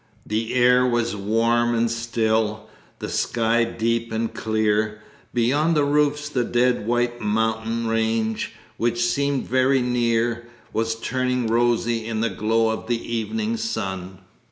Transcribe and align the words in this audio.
The 0.25 0.55
air 0.55 0.83
was 0.83 1.15
warm 1.15 1.75
and 1.75 1.91
still, 1.91 2.67
the 2.97 3.07
sky 3.07 3.63
deep 3.63 4.11
and 4.11 4.33
clear. 4.33 4.99
Beyond 5.31 5.75
the 5.77 5.83
roofs 5.85 6.27
the 6.27 6.43
dead 6.43 6.87
white 6.87 7.21
mountain 7.21 7.85
range, 7.85 8.53
which 8.77 9.05
seemed 9.05 9.47
very 9.47 9.83
near, 9.83 10.47
was 10.73 10.95
turning 10.95 11.45
rosy 11.45 12.03
in 12.03 12.21
the 12.21 12.31
glow 12.31 12.69
of 12.69 12.87
the 12.87 13.13
evening 13.15 13.57
sun. 13.57 14.17